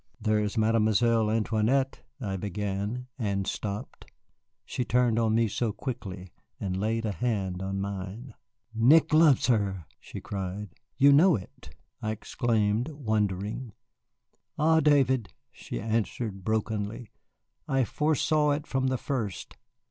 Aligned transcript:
"There 0.19 0.39
is 0.39 0.57
Mademoiselle 0.57 1.29
Antoinette" 1.29 2.01
I 2.19 2.35
began, 2.35 3.05
and 3.19 3.45
stopped, 3.45 4.09
she 4.65 4.83
turned 4.83 5.19
on 5.19 5.35
me 5.35 5.47
so 5.47 5.71
quickly 5.71 6.31
and 6.59 6.75
laid 6.75 7.05
a 7.05 7.11
hand 7.11 7.61
on 7.61 7.79
mine. 7.79 8.33
"Nick 8.73 9.13
loves 9.13 9.45
her!" 9.45 9.85
she 9.99 10.19
cried. 10.19 10.73
"You 10.97 11.11
know 11.13 11.35
it!" 11.35 11.75
I 12.01 12.09
exclaimed, 12.13 12.87
wondering. 12.87 13.73
"Ah, 14.57 14.79
David," 14.79 15.33
she 15.51 15.79
answered 15.79 16.43
brokenly, 16.43 17.11
"I 17.67 17.83
foresaw 17.83 18.53
it 18.53 18.65
from 18.65 18.87
the 18.87 18.97
first. 18.97 19.55